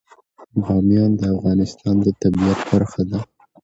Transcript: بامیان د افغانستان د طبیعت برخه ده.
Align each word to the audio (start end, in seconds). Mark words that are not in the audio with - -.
بامیان 0.61 1.11
د 1.19 1.21
افغانستان 1.35 1.95
د 2.05 2.07
طبیعت 2.21 2.59
برخه 2.71 3.01
ده. 3.09 3.19